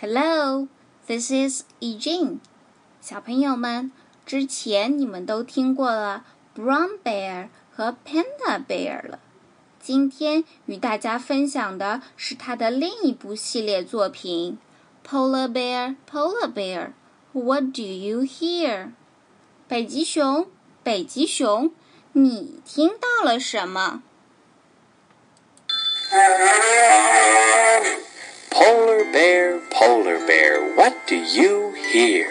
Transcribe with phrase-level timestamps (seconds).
[0.00, 0.68] Hello,
[1.06, 2.40] this is e j e n
[3.00, 3.92] 小朋友们，
[4.24, 6.24] 之前你们都听过了
[6.54, 9.20] Brown Bear 和 Panda Bear 了。
[9.80, 14.58] 今天与大家分享的是他的另一部系列作品
[15.06, 16.90] Polar Bear, Polar Bear,
[17.32, 18.92] What do you hear？
[19.68, 20.48] 北极熊，
[20.82, 21.70] 北极熊，
[22.12, 24.02] 你听到了什么
[28.60, 32.28] ？Polar bear, polar bear, what do you hear?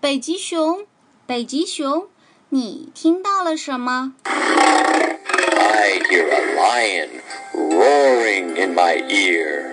[0.00, 0.86] 北极熊，
[1.26, 2.08] 北极熊，
[2.48, 4.14] 你听到了什么？
[4.24, 7.20] I hear a lion
[7.54, 9.70] roaring in my ear.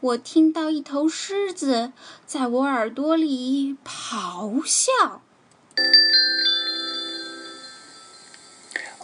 [0.00, 1.92] 我听到一头狮子
[2.26, 5.22] 在我耳朵里咆哮。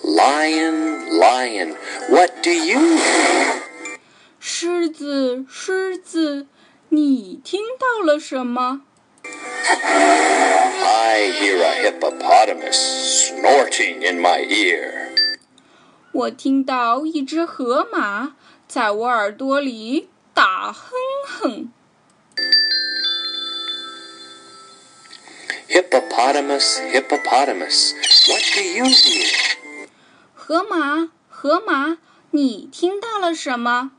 [0.05, 1.77] Lion, lion,
[2.11, 3.36] what do you hear?
[4.88, 6.48] 狮子，狮子，
[6.88, 8.84] 你听到了什么
[10.86, 12.78] ？I hear a hippopotamus
[13.28, 15.10] snorting in my ear.
[16.14, 20.92] 我听到一只河马在我耳朵里打哼
[21.26, 21.70] 哼。
[25.68, 27.92] Hippopotamus, hippopotamus,
[28.30, 29.58] what do you hear?
[30.34, 31.98] 河马，河马，
[32.32, 33.92] 你听到了什么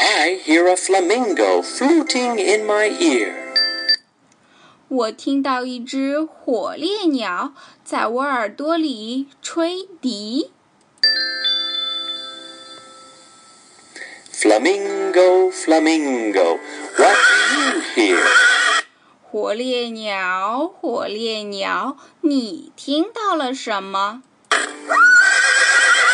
[0.00, 3.34] ？I hear a flamingo fluting in my ear.
[4.88, 10.50] 我听到一只火烈鸟在我耳朵里吹笛。
[14.32, 16.58] Flamingo, flamingo,
[16.96, 17.16] what
[17.50, 18.18] do you hear?
[19.30, 24.22] 火烈鸟，火烈鸟，你听到了什么？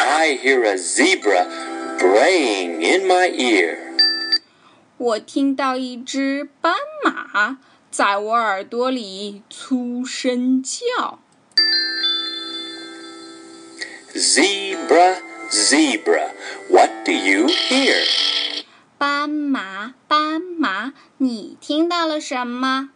[0.05, 1.47] I hear a zebra
[2.01, 3.77] braying in my ear.
[4.99, 7.59] 我听到一只斑马
[7.91, 11.21] 在我耳朵里粗声叫。
[14.15, 15.17] Zebra,
[15.51, 16.31] zebra,
[16.71, 18.03] what do you hear?
[18.97, 22.89] 斑马，斑马，你听到了什么？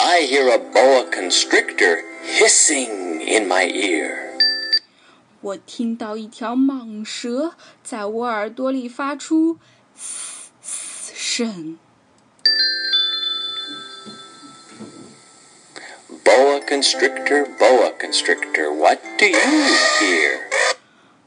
[0.00, 4.31] I hear a boa constrictor hissing in my ear.
[5.43, 9.57] 我听到一条蟒蛇在我耳朵里发出
[9.93, 11.77] 嘶嘶声。
[16.23, 19.37] Boa constrictor, boa constrictor, what do you
[19.99, 20.39] hear?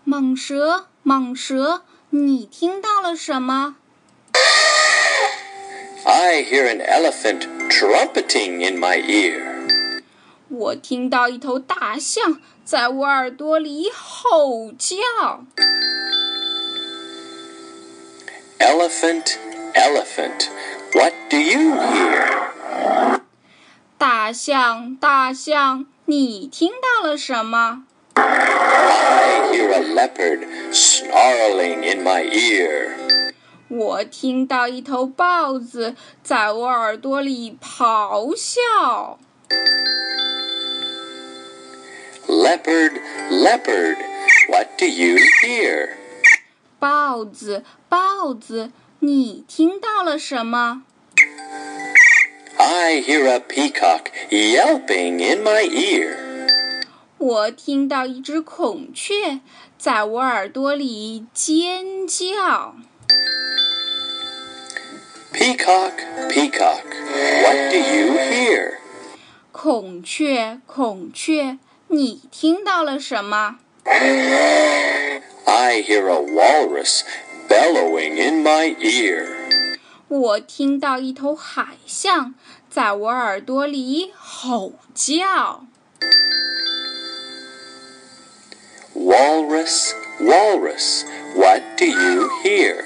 [0.07, 3.77] 蟒蛇，蟒蛇，你听到了什么
[6.07, 10.01] ？I hear an elephant trumpeting in my ear.
[10.49, 12.41] 我听到一头大象。
[12.67, 14.97] 在我耳朵里吼叫。
[18.59, 19.37] Elephant,
[19.73, 20.49] elephant,
[20.93, 23.21] what do you hear?
[23.97, 27.85] 大象，大象，你听到了什么
[28.15, 32.91] ？I hear a leopard snarling in my ear.
[33.69, 35.95] 我听到一头豹子
[36.25, 39.21] 在我耳朵里咆哮。
[42.28, 42.94] Leopard,
[43.30, 43.98] leopard,
[44.48, 45.90] what do you hear?
[46.80, 50.84] 豹子，豹子，你听到了什么？
[52.58, 56.16] I hear a peacock yelping in my ear.
[57.18, 59.42] 我听到一只孔雀
[59.78, 62.76] 在我耳朵里尖叫。
[65.34, 65.94] Peacock,
[66.30, 66.84] peacock,
[67.44, 68.74] what do you hear?
[69.52, 71.58] 孔雀，孔雀。
[71.88, 73.58] 你听到了什么？
[73.84, 77.02] I hear a walrus
[77.50, 79.28] bellowing in my ear.
[80.08, 82.36] 我听到一头海象
[82.70, 85.66] 在我耳朵里吼叫。
[88.94, 91.06] Walrus, walrus,
[91.36, 92.84] what do you hear?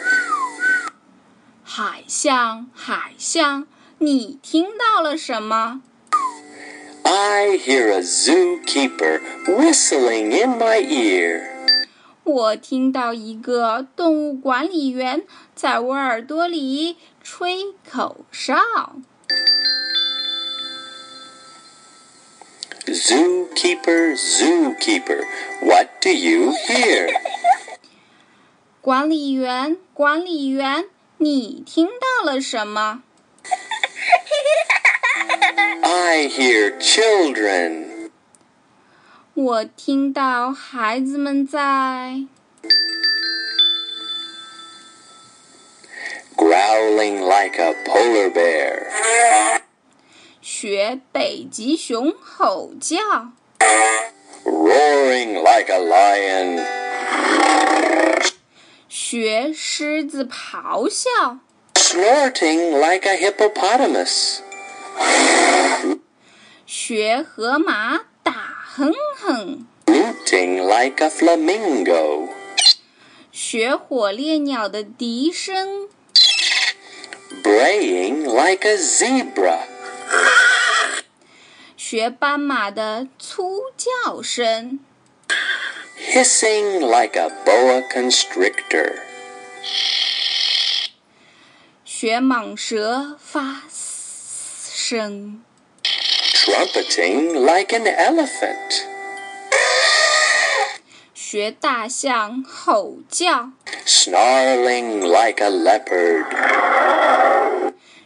[1.64, 5.82] 海象，海象，你听到了什么
[7.10, 11.44] ？I hear a zookeeper whistling in my ear.
[12.24, 18.56] 我听到一个动物管理员在我耳朵里吹口哨。
[22.88, 25.24] Zookeeper, zookeeper,
[25.62, 27.12] what do you hear?
[28.82, 30.86] 管理员，管理员，
[31.18, 33.04] 你听到了什么
[35.82, 38.10] ？I hear children.
[39.34, 42.26] 我听到孩子们在。
[46.38, 48.88] growling like a polar bear.
[50.42, 52.98] 学北极熊吼叫，
[54.44, 56.66] Roaring like a lion.
[58.88, 61.40] 学狮子咆哮，
[61.74, 64.40] Snorting like a hippopotamus.
[66.67, 68.33] 学河马打
[68.65, 72.29] 哼哼，Hooting like a flamingo.
[73.33, 75.89] 学火烈鸟的笛声
[77.43, 79.61] ，Braying like a zebra.
[81.77, 84.79] 学斑马的粗叫声
[86.13, 89.01] ，Hissing like a boa constrictor.
[91.85, 94.00] 学蟒蛇发嘶
[94.80, 95.42] 声，
[96.34, 98.84] Trumpeting like an elephant.
[101.14, 103.52] 学大象吼叫，
[103.86, 106.26] Snarling like a leopard.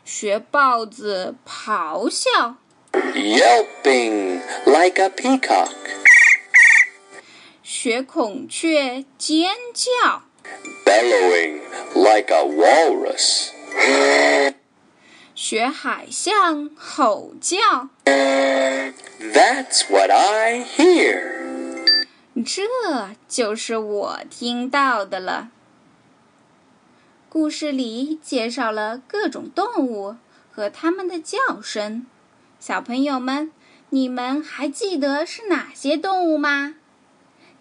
[0.06, 2.56] 学豹子咆哮，
[2.94, 5.76] Yelping like a peacock.
[7.62, 10.24] 学孔雀尖叫，
[10.86, 11.60] Bellowing
[11.94, 13.52] like a walrus.
[15.47, 17.91] 学海象吼叫。
[18.07, 22.07] That's what I hear.
[22.47, 22.63] 这
[23.29, 25.51] 就是我听到的了。
[27.29, 30.17] 故事里介绍了各种动物
[30.51, 32.07] 和它们的叫声。
[32.59, 33.53] 小朋友们，
[33.91, 36.77] 你们还记得是哪些动物吗？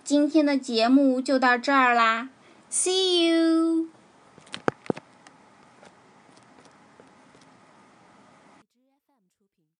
[0.06, 2.30] 今天的节目就到这儿啦
[2.72, 3.88] ，See you。